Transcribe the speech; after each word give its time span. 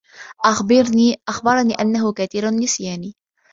أخبرني 0.45 1.73
أنّه 1.79 2.13
كثير 2.13 2.47
النّسيان. 2.47 3.13